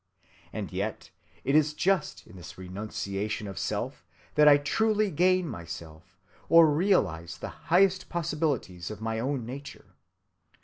[0.51, 1.11] And yet
[1.43, 6.17] it is just in this renunciation of self that I truly gain myself,
[6.49, 9.93] or realize the highest possibilities of my own nature.